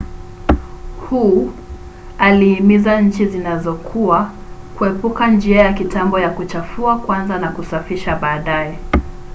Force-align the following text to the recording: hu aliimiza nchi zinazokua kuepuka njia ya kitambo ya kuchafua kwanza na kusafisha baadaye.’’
hu 1.01 1.51
aliimiza 2.17 3.01
nchi 3.01 3.25
zinazokua 3.25 4.31
kuepuka 4.77 5.27
njia 5.31 5.61
ya 5.61 5.73
kitambo 5.73 6.19
ya 6.19 6.29
kuchafua 6.29 6.99
kwanza 6.99 7.39
na 7.39 7.51
kusafisha 7.51 8.15
baadaye.’’ 8.15 8.79